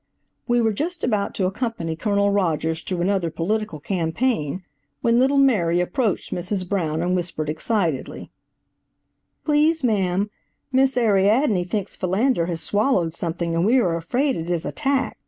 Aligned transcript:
We 0.47 0.61
were 0.61 0.73
just 0.73 1.03
about 1.03 1.35
to 1.35 1.45
accompany 1.45 1.95
Colonel 1.95 2.31
Rogers 2.31 2.81
through 2.81 3.01
another 3.01 3.29
political 3.29 3.79
campaign, 3.79 4.63
when 5.01 5.19
little 5.19 5.37
Mary 5.37 5.79
approached 5.79 6.33
Mrs. 6.33 6.67
Brown 6.67 7.03
and 7.03 7.15
whispered 7.15 7.51
excitedly: 7.51 8.31
"Please, 9.45 9.83
ma'am, 9.83 10.31
Miss 10.71 10.97
Ariadne 10.97 11.63
thinks 11.65 11.95
Philander 11.95 12.47
has 12.47 12.61
swallowed 12.61 13.13
something, 13.13 13.53
and 13.55 13.63
we 13.63 13.77
are 13.77 13.95
afraid 13.95 14.35
it 14.35 14.49
is 14.49 14.65
a 14.65 14.71
tack." 14.71 15.19